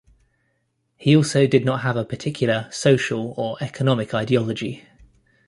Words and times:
He 0.97 1.15
also 1.15 1.45
did 1.45 1.63
not 1.63 1.81
have 1.81 1.95
a 1.95 2.03
particular 2.03 2.67
social 2.71 3.35
or 3.37 3.57
economic 3.61 4.15
ideology. 4.15 4.83